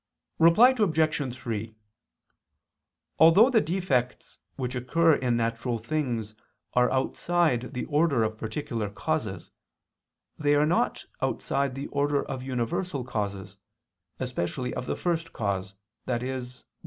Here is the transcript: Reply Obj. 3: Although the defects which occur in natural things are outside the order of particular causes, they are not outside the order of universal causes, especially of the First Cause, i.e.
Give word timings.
Reply 0.39 0.73
Obj. 0.75 1.35
3: 1.35 1.75
Although 3.19 3.51
the 3.51 3.61
defects 3.61 4.39
which 4.55 4.73
occur 4.73 5.13
in 5.13 5.37
natural 5.37 5.77
things 5.77 6.33
are 6.73 6.89
outside 6.91 7.73
the 7.75 7.85
order 7.85 8.23
of 8.23 8.35
particular 8.35 8.89
causes, 8.89 9.51
they 10.39 10.55
are 10.55 10.65
not 10.65 11.05
outside 11.21 11.75
the 11.75 11.85
order 11.89 12.23
of 12.25 12.41
universal 12.41 13.03
causes, 13.03 13.57
especially 14.19 14.73
of 14.73 14.87
the 14.87 14.95
First 14.95 15.33
Cause, 15.33 15.75
i.e. 16.07 16.41